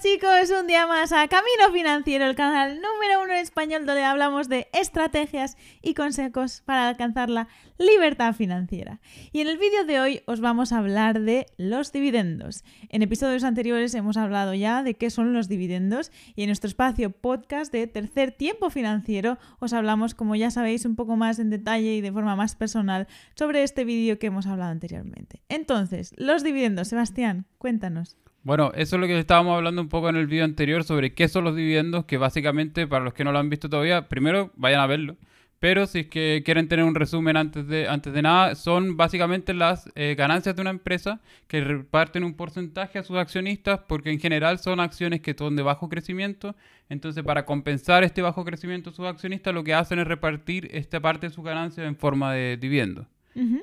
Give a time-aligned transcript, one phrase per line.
[0.00, 4.48] chicos, un día más a Camino Financiero, el canal número uno en español donde hablamos
[4.48, 9.00] de estrategias y consejos para alcanzar la libertad financiera.
[9.32, 12.62] Y en el vídeo de hoy os vamos a hablar de los dividendos.
[12.90, 17.10] En episodios anteriores hemos hablado ya de qué son los dividendos y en nuestro espacio
[17.10, 21.96] podcast de tercer tiempo financiero os hablamos, como ya sabéis, un poco más en detalle
[21.96, 25.42] y de forma más personal sobre este vídeo que hemos hablado anteriormente.
[25.48, 28.16] Entonces, los dividendos, Sebastián, cuéntanos.
[28.48, 31.28] Bueno, eso es lo que estábamos hablando un poco en el vídeo anterior sobre qué
[31.28, 34.80] son los dividendos, que básicamente, para los que no lo han visto todavía, primero vayan
[34.80, 35.18] a verlo.
[35.58, 39.52] Pero si es que quieren tener un resumen antes de, antes de nada, son básicamente
[39.52, 44.18] las eh, ganancias de una empresa que reparten un porcentaje a sus accionistas porque en
[44.18, 46.56] general son acciones que son de bajo crecimiento.
[46.88, 51.28] Entonces, para compensar este bajo crecimiento sus accionistas, lo que hacen es repartir esta parte
[51.28, 53.08] de sus ganancias en forma de dividendos.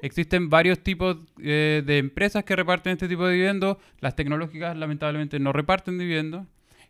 [0.02, 3.78] Existen varios tipos eh, de empresas que reparten este tipo de dividendos.
[4.00, 6.46] Las tecnológicas lamentablemente no reparten dividendos.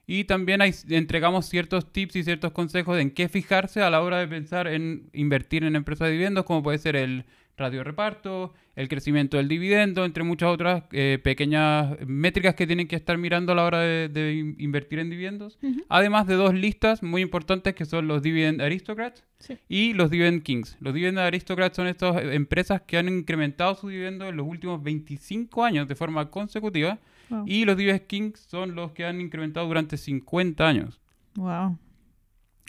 [0.07, 4.19] Y también hay, entregamos ciertos tips y ciertos consejos en qué fijarse a la hora
[4.19, 7.25] de pensar en invertir en empresas de dividendos, como puede ser el
[7.57, 12.95] radio reparto, el crecimiento del dividendo, entre muchas otras eh, pequeñas métricas que tienen que
[12.95, 15.57] estar mirando a la hora de, invertir en dividendos.
[15.87, 19.23] Además de dos listas muy importantes que son los Dividend Aristocrats
[19.69, 20.77] y los Dividend Kings.
[20.79, 25.63] Los Dividend Aristocrats son estas empresas que han incrementado su dividendo en los últimos 25
[25.63, 26.99] años de forma consecutiva.
[27.45, 30.99] Y los Dividend Kings son los que han incrementado durante 50 años.
[31.35, 31.77] Wow.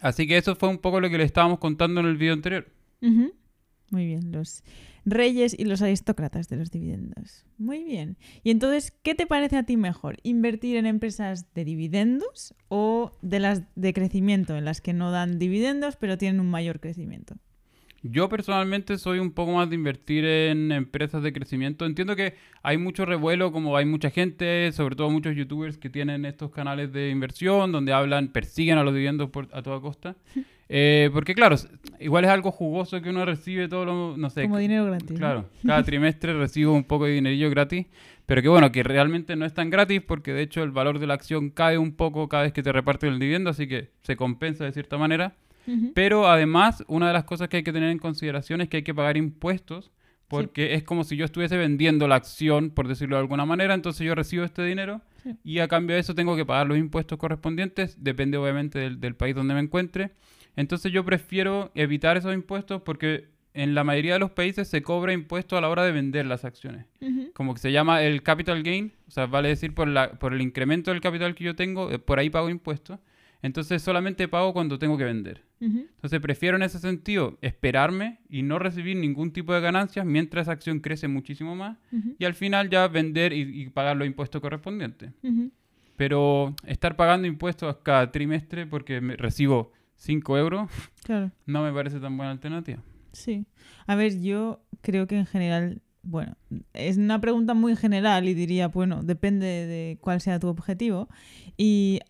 [0.01, 2.67] Así que eso fue un poco lo que le estábamos contando en el video anterior.
[3.91, 4.65] Muy bien, los
[5.05, 7.45] reyes y los aristócratas de los dividendos.
[7.57, 8.17] Muy bien.
[8.43, 10.19] Y entonces, ¿qué te parece a ti mejor?
[10.25, 15.39] ¿Invertir en empresas de dividendos o de las de crecimiento, en las que no dan
[15.39, 17.37] dividendos pero tienen un mayor crecimiento?
[18.03, 21.87] Yo personalmente soy un poco más de invertir en empresas de crecimiento.
[21.87, 26.25] Entiendo que hay mucho revuelo, como hay mucha gente, sobre todo muchos youtubers que tienen
[26.25, 30.17] estos canales de inversión donde hablan, persiguen a los dividendos por, a toda costa.
[30.69, 31.57] Eh, porque claro,
[32.01, 34.43] igual es algo jugoso que uno recibe todo lo, no sé.
[34.43, 35.17] Como dinero gratis.
[35.17, 37.87] Claro, cada trimestre recibo un poco de dinerillo gratis,
[38.27, 41.07] pero que bueno, que realmente no es tan gratis porque de hecho el valor de
[41.07, 44.17] la acción cae un poco cada vez que te reparten el dividendo, así que se
[44.17, 45.35] compensa de cierta manera.
[45.95, 48.83] Pero además, una de las cosas que hay que tener en consideración es que hay
[48.85, 49.91] que pagar impuestos
[50.29, 54.05] porque es como si yo estuviese vendiendo la acción, por decirlo de alguna manera, entonces
[54.05, 55.01] yo recibo este dinero
[55.45, 59.35] y a cambio de eso tengo que pagar los impuestos correspondientes, depende obviamente del, país
[59.35, 60.13] donde me encuentre.
[60.57, 65.13] Entonces yo prefiero evitar esos impuestos porque en la mayoría de los países se cobra
[65.13, 66.85] impuesto a la hora de vender las acciones.
[67.33, 70.43] Como que se llama el capital gain, o sea, vale decir por, la, por el
[70.43, 72.99] incremento del capital que yo tengo, eh, por ahí pago impuestos.
[73.41, 75.43] Entonces solamente pago cuando tengo que vender.
[75.59, 80.53] Entonces prefiero en ese sentido esperarme y no recibir ningún tipo de ganancias mientras esa
[80.53, 81.79] acción crece muchísimo más
[82.19, 85.13] y al final ya vender y, pagar los impuestos correspondientes.
[85.97, 90.71] Pero estar pagando impuestos cada trimestre porque me recibo 5 euros
[91.47, 92.83] no me parece tan buena alternativa.
[93.13, 93.47] Sí.
[93.87, 96.37] A ver, yo creo que en general bueno,
[96.73, 101.09] es una pregunta muy general y diría, bueno, depende de cuál sea tu objetivo.
[101.57, 102.01] Y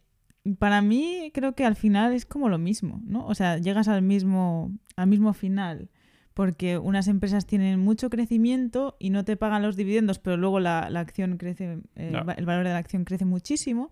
[0.58, 3.26] para mí creo que al final es como lo mismo, ¿no?
[3.26, 5.91] O sea, llegas al mismo, al mismo final,
[6.34, 10.80] porque unas empresas tienen mucho crecimiento y no te pagan los dividendos, pero luego la,
[10.80, 13.91] acción crece, eh, el valor de la acción crece muchísimo,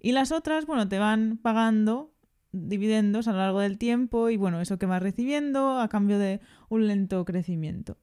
[0.00, 2.12] y las otras, bueno, te van pagando
[2.68, 6.40] dividendos a lo largo del tiempo y bueno, eso que vas recibiendo a cambio de
[6.68, 7.98] un lento crecimiento.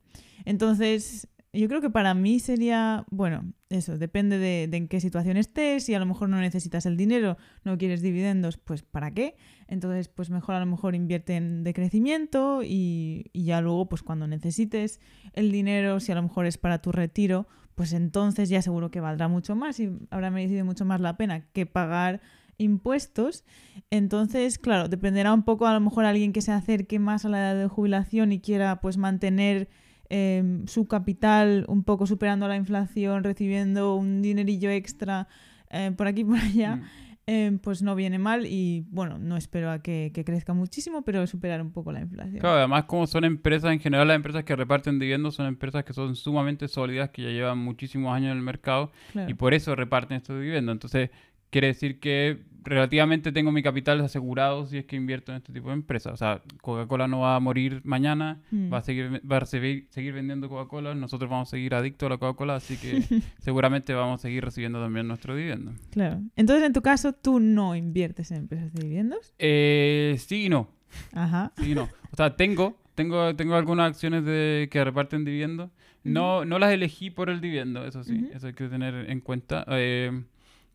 [0.45, 5.83] Entonces, yo creo que para mí sería, bueno, eso, depende de, en qué situación estés,
[5.83, 9.35] si a lo mejor no necesitas el dinero, no quieres dividendos, pues ¿para qué?
[9.67, 14.01] Entonces, pues mejor a lo mejor invierte en de crecimiento y, y ya luego, pues
[14.01, 14.99] cuando necesites
[15.33, 18.99] el dinero, si a lo mejor es para tu retiro, pues entonces ya seguro que
[18.99, 22.21] valdrá mucho más y habrá merecido mucho más la pena que pagar
[22.57, 23.43] impuestos.
[23.89, 27.39] Entonces, claro, dependerá un poco a lo mejor alguien que se acerque más a la
[27.39, 29.69] edad de jubilación y quiera pues mantener
[30.15, 35.27] Em, su capital un poco superando la inflación, recibiendo un dinerillo extra
[35.71, 36.83] eh, por aquí y por allá, mm.
[37.25, 41.63] em, pues no viene mal y bueno, no espero a que, crezca muchísimo, pero superar
[41.63, 42.41] un poco la inflación.
[42.41, 45.93] Claro, además como son empresas, en general las empresas que reparten dividendos son empresas que
[45.93, 48.91] son sumamente sólidas, que ya llevan muchísimos años en el mercado
[49.27, 50.73] y por eso reparten estos dividendos.
[50.73, 51.09] Entonces,
[51.53, 55.67] quiere decir que relativamente tengo mi capital asegurado si es que invierto en este tipo
[55.67, 56.13] de empresas.
[56.13, 58.73] O sea, Coca-Cola no va a morir mañana, mm.
[58.73, 62.17] va a seguir, va a seguir, vendiendo Coca-Cola, nosotros vamos a seguir adictos a la
[62.17, 63.03] Coca-Cola, así que
[63.39, 65.73] seguramente vamos a seguir recibiendo también nuestro dividendo.
[65.91, 66.21] Claro.
[66.35, 69.35] Entonces, en tu caso, ¿tú no inviertes en empresas de dividendos?
[69.37, 70.69] Eh, sí y no.
[71.13, 71.51] Ajá.
[71.57, 71.87] Sí y no.
[72.11, 75.69] O sea, tengo, tengo, tengo algunas acciones de, que reparten dividendos.
[76.03, 79.65] No, no las elegí por el dividendo, eso sí, eso hay que tener en cuenta.
[79.69, 80.23] Eh,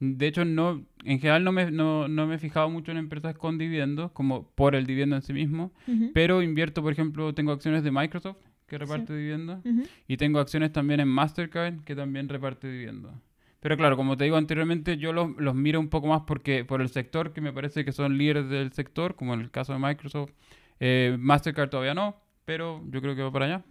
[0.01, 3.37] De hecho, no, en general no me, no, no me he fijado mucho en empresas
[3.37, 5.73] con dividendos, como por el dividendo en sí mismo,
[6.15, 8.37] pero invierto, por ejemplo, tengo acciones de Microsoft
[8.67, 9.83] que reparte dividendos ujú.
[10.07, 13.13] y tengo acciones también en Mastercard que también reparte dividendos.
[13.61, 16.81] Pero claro, como te digo anteriormente, yo los, los miro un poco más porque por
[16.81, 19.81] el sector, que me parece que son líderes del sector, como en el caso de
[19.81, 20.31] Microsoft.
[20.79, 23.65] Eh, Mastercard todavía no, pero yo creo que va para allá.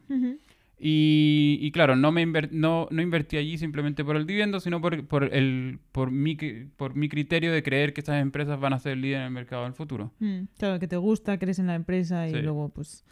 [0.79, 4.79] Y, y claro, no, me inver- no, no invertí allí simplemente por el dividendo, sino
[4.79, 6.35] por, por, el, por, mi,
[6.75, 9.63] por mi criterio de creer que estas empresas van a ser líderes en el mercado
[9.63, 10.13] en el futuro.
[10.19, 12.41] Mm, Claro, que te gusta, crees en la empresa y Sí.
[12.41, 13.05] luego, pues,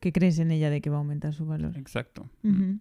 [0.00, 1.76] que crees en ella de que va a aumentar su valor.
[1.76, 2.30] Exacto.
[2.42, 2.78] Ujú.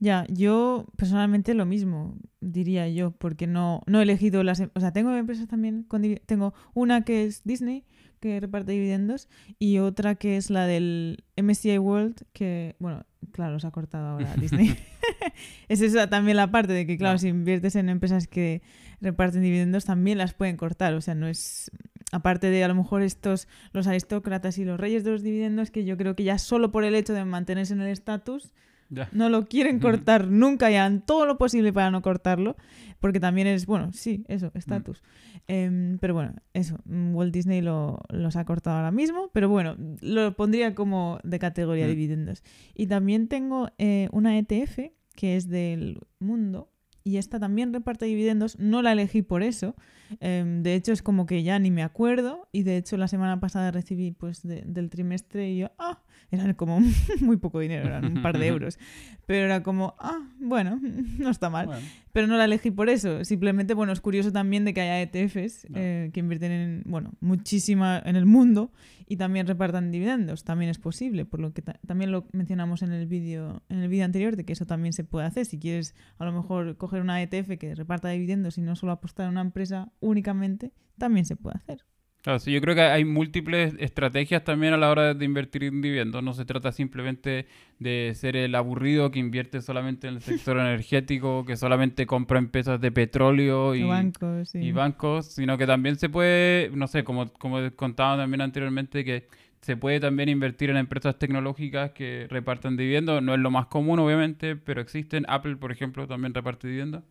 [0.00, 4.58] Ya, yo personalmente lo mismo, diría yo, porque no, no he elegido las...
[4.58, 7.84] em- O sea, tengo empresas también, con tengo una que es Disney,
[8.18, 9.28] que reparte dividendos,
[9.58, 14.34] y otra que es la del MSCI World, que, bueno, claro, se ha cortado ahora
[14.40, 14.76] Disney.
[15.68, 17.18] es esa también la parte de que, claro, No.
[17.18, 18.62] si inviertes en empresas que
[19.00, 20.94] reparten dividendos, también las pueden cortar.
[20.94, 21.70] O sea, no es...
[22.12, 25.84] Aparte de a lo mejor estos, los aristócratas y los reyes de los dividendos, que
[25.84, 28.52] yo creo que ya solo por el hecho de mantenerse en el estatus,
[28.90, 29.08] Ya.
[29.12, 32.56] no lo quieren cortar nunca y harán todo lo posible para no cortarlo,
[32.98, 35.02] porque también es, bueno, sí, eso, estatus.
[35.46, 39.76] Em, pero bueno, eso, mm, Walt Disney lo, los ha cortado ahora mismo, pero bueno,
[40.00, 41.90] lo pondría como de categoría Mm.
[41.90, 42.42] dividendos.
[42.74, 46.70] Y también tengo eh, una ETF que es del mundo.
[47.02, 49.74] Y esta también reparte dividendos, no la elegí por eso.
[50.20, 52.48] em, de hecho, es como que ya ni me acuerdo.
[52.52, 56.54] Y de hecho, la semana pasada recibí pues de- del trimestre y yo, ah, eran
[56.54, 56.80] como
[57.20, 58.78] muy poco dinero, eran un par de euros.
[59.26, 60.80] Pero era como, ah, bueno,
[61.18, 61.66] no está mal.
[61.66, 63.24] Bueno, Pero no la elegí por eso.
[63.24, 65.78] Simplemente, bueno, es curioso también de que haya ETFs No.
[65.78, 68.72] eh, que invierten en, bueno, muchísima en el mundo
[69.06, 70.44] y también repartan dividendos.
[70.44, 73.88] También es posible, por lo que ta- también lo mencionamos en el vídeo en el
[73.88, 75.46] vídeo anterior de que eso también se puede hacer.
[75.46, 79.26] Si quieres a lo mejor coger una ETF que reparta dividendos y no solo apostar
[79.26, 81.84] en una empresa únicamente, también se puede hacer.
[82.22, 85.80] Claro, sí, yo creo que hay múltiples estrategias también a la hora de invertir en
[85.80, 86.22] dividendos.
[86.22, 87.46] No se trata simplemente
[87.78, 92.78] de ser el aburrido que invierte solamente en el sector energético, que solamente compra empresas
[92.78, 94.58] de petróleo y, bancos, sí.
[94.58, 99.26] y bancos, sino que también se puede, no sé, como, como contaba también anteriormente, que
[99.60, 103.22] se puede también invertir en empresas tecnológicas que reparten dividendos.
[103.22, 105.24] No es lo más común, obviamente, pero existen.
[105.28, 107.02] Apple, por ejemplo, también reparte dividendos.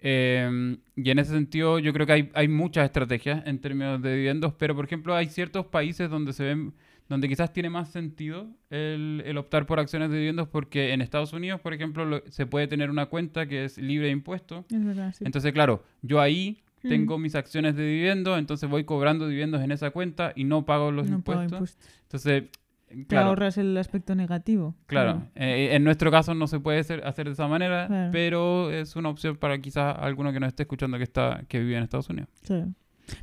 [0.00, 4.12] Eh, y en ese sentido, yo creo que hay, hay muchas estrategias en términos de
[4.14, 6.74] dividendos, pero por ejemplo, hay ciertos países donde se ven,
[7.08, 11.32] donde quizás tiene más sentido el, el optar por acciones de dividendos, porque en Estados
[11.32, 14.64] Unidos, por ejemplo, lo- se puede tener una cuenta que es libre de impuestos.
[14.70, 15.24] Es verdad, sí.
[15.24, 16.88] Entonces, claro, yo ahí Mm.
[16.88, 20.90] tengo mis acciones de dividendos, entonces voy cobrando dividendos en esa cuenta y no pago
[20.92, 21.76] los no pago impuestos.
[22.02, 22.44] Entonces,
[22.88, 23.28] Te claro.
[23.28, 24.74] ahorras el aspecto negativo.
[24.86, 28.10] Claro, eh, en nuestro caso no se puede hacer, hacer de esa manera, Claro.
[28.12, 31.76] pero es una opción para quizás alguno que nos esté escuchando que está que vive
[31.76, 32.30] en Estados Unidos.
[32.44, 32.68] Claro.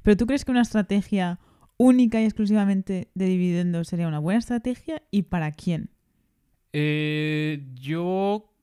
[0.04, 1.40] Pero tú crees que una estrategia
[1.78, 5.90] única y exclusivamente de dividendos sería una buena estrategia y para quién?
[6.74, 8.55] Eh, yo mm,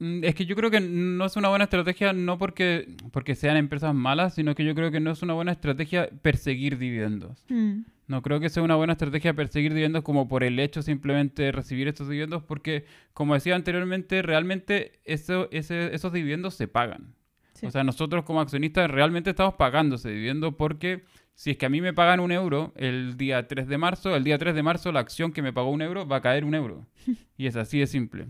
[0.00, 3.94] es que yo creo que no es una buena estrategia no porque porque sean empresas
[3.94, 7.44] malas, sino que yo creo que no es una buena estrategia perseguir dividendos.
[7.48, 11.42] Mm, No creo que sea una buena estrategia perseguir dividendos como por el hecho simplemente
[11.42, 12.84] de recibir estos dividendos, porque
[13.14, 17.14] como decía anteriormente, realmente eso, ese- esos dividendos se pagan.
[17.54, 17.66] Sí.
[17.66, 21.02] O sea, nosotros como accionistas realmente estamos pagando ese dividendo porque
[21.34, 24.24] si es que a mí me pagan un euro el día 3 de marzo, el
[24.24, 26.54] día 3 de marzo la acción que me pagó un euro va a caer un
[26.54, 26.86] euro.
[27.38, 28.26] Y es así de simple.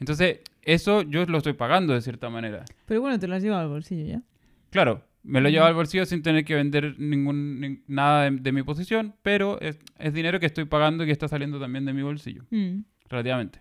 [0.00, 2.64] Entonces, eso yo lo estoy pagando de cierta manera.
[2.86, 4.22] Pero bueno, te lo has llevado al bolsillo ya.
[4.70, 8.52] Claro, me lo llevo al bolsillo sin tener que vender ningún, nin- nada de, de
[8.52, 11.92] mi posición, pero es, es dinero que estoy pagando y que está saliendo también de
[11.92, 13.60] mi bolsillo, Mm, relativamente.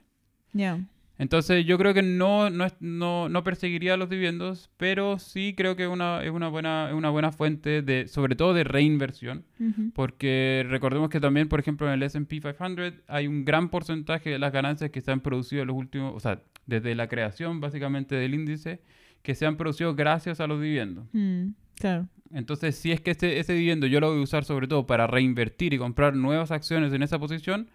[0.54, 0.80] Ya.
[1.20, 5.88] Entonces yo creo que no, no, no, no perseguiría los dividendos, pero sí creo que
[5.88, 9.44] una, es una buena, es una buena fuente de, sobre todo de reinversión,
[9.96, 14.40] porque recordemos que también, por ejemplo, en el S&P 500 hay un gran porcentaje de
[14.40, 18.16] las ganancias que se han producido en los últimos, o sea, desde la creación básicamente
[18.16, 18.82] del índice,
[19.24, 21.08] que se han producido gracias a los dividendos.
[21.14, 22.08] Mm, Claro.
[22.34, 25.08] Entonces, si es que ese, ese dividendo yo lo voy a usar sobre todo para
[25.08, 27.70] reinvertir y comprar nuevas acciones en esa posición,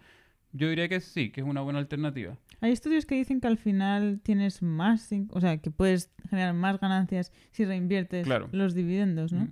[0.53, 2.37] yo diría que sí, que es una buena alternativa.
[2.61, 6.79] Hay estudios que dicen que al final tienes más, o sea, que puedes generar más
[6.79, 8.47] ganancias si reinviertes Claro.
[8.53, 9.45] los dividendos, ¿no?
[9.45, 9.51] Mm.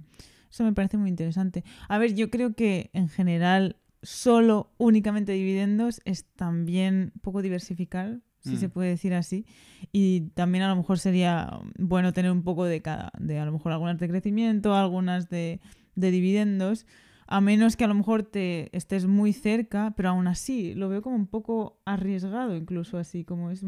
[0.50, 1.64] Eso me parece muy interesante.
[1.90, 8.56] A ver, yo creo que en general solo únicamente dividendos es también poco diversificar, si
[8.56, 8.58] Mm.
[8.58, 9.46] se puede decir así.
[9.92, 13.52] Y también a lo mejor sería bueno tener un poco de cada, de a lo
[13.52, 15.62] mejor algunas de crecimiento, algunas de,
[15.96, 16.86] de dividendos,
[17.32, 21.02] a menos que a lo mejor te estés muy cerca, pero aún así lo veo
[21.02, 23.64] como un poco arriesgado incluso así, como es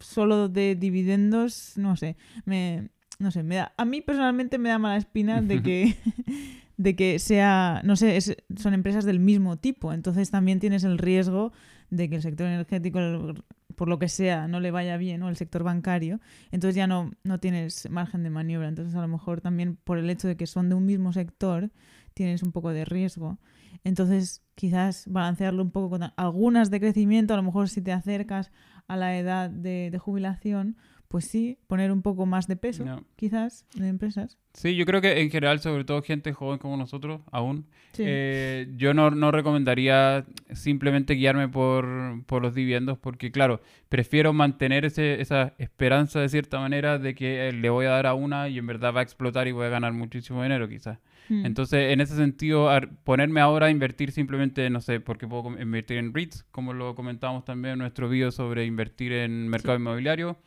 [0.00, 2.16] solo de dividendos, no sé,
[2.46, 2.88] me,
[3.18, 5.94] no sé, me da, a mí personalmente me da mala espina de que,
[6.76, 9.92] de que sea, no sé, es- son empresas del mismo tipo.
[9.92, 11.52] Entonces también tienes el riesgo
[11.90, 13.42] de que el sector energético, el-
[13.76, 16.20] por lo que sea, no le vaya bien, o el sector bancario.
[16.50, 18.68] Entonces ya no, no tienes margen de maniobra.
[18.68, 21.70] Entonces a lo mejor también por el hecho de que son de un mismo sector,
[22.14, 23.38] tienes un poco de riesgo.
[23.84, 28.52] Entonces quizás balancearlo un poco con algunas de crecimiento, a lo mejor si te acercas
[28.86, 30.76] a la edad de, de jubilación,
[31.12, 33.04] pues sí, poner un poco más de peso, No.
[33.16, 34.38] quizás, de empresas.
[34.54, 38.02] Sí, yo creo que en general, sobre todo gente joven como nosotros, aún, Sí.
[38.06, 44.86] eh, yo no, no recomendaría simplemente guiarme por, por los dividendos, porque claro, prefiero mantener
[44.86, 48.48] ese, esa esperanza de cierta manera de que eh, le voy a dar a una
[48.48, 50.98] y en verdad va a explotar y voy a ganar muchísimo dinero quizás.
[51.28, 51.44] Mm.
[51.44, 52.70] Entonces, en ese sentido,
[53.04, 57.44] ponerme ahora a invertir simplemente, no sé, porque puedo invertir en REITs, como lo comentábamos
[57.44, 60.38] también en nuestro video sobre invertir en mercado inmobiliario.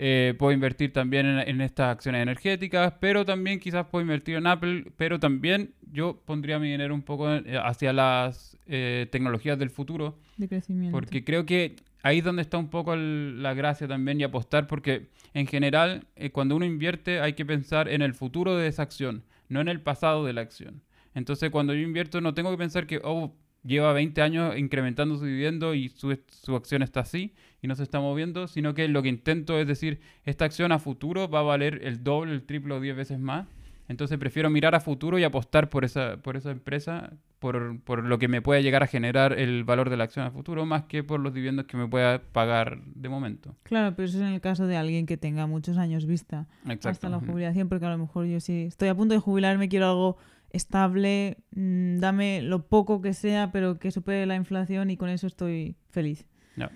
[0.00, 4.46] Eh, puedo invertir también en, en estas acciones energéticas, pero también quizás puedo invertir en
[4.46, 9.70] Apple, pero también yo pondría mi dinero un poco eh, hacia las eh, tecnologías del
[9.70, 10.92] futuro, de crecimiento.
[10.96, 11.74] porque creo que
[12.04, 16.06] ahí es donde está un poco el- la gracia también y apostar, porque en general
[16.14, 19.66] eh, cuando uno invierte hay que pensar en el futuro de esa acción, no en
[19.68, 20.80] el pasado de la acción.
[21.14, 23.34] Entonces cuando yo invierto no tengo que pensar que, oh,
[23.68, 27.82] lleva 20 años incrementando su dividendo y su, su acción está así y no se
[27.82, 31.42] está moviendo, sino que lo que intento es decir, esta acción a futuro va a
[31.42, 33.46] valer el doble, el triple o 10 veces más.
[33.88, 38.18] Entonces prefiero mirar a futuro y apostar por esa, por esa empresa, por, por lo
[38.18, 41.02] que me pueda llegar a generar el valor de la acción a futuro, más que
[41.02, 43.56] por los dividendos que me pueda pagar de momento.
[43.62, 46.88] Claro, pero eso es en el caso de alguien que tenga muchos años vista Exacto.
[46.90, 49.86] hasta la jubilación, porque a lo mejor yo sí estoy a punto de jubilarme, quiero
[49.86, 50.18] algo
[50.50, 55.26] estable, mm, dame lo poco que sea, pero que supere la inflación y con eso
[55.26, 56.26] estoy feliz.
[56.56, 56.70] Ya.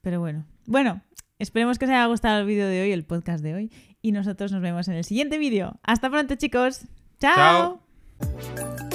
[0.00, 1.02] Pero bueno, bueno,
[1.38, 4.52] esperemos que os haya gustado el vídeo de hoy, el podcast de hoy, y nosotros
[4.52, 5.78] nos vemos en el siguiente vídeo.
[5.82, 6.86] Hasta pronto, chicos.
[7.20, 7.80] Chao.
[8.18, 8.91] Chao.